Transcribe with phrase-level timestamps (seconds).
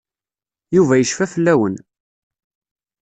[0.75, 1.75] Yuba yecfa fell-awen.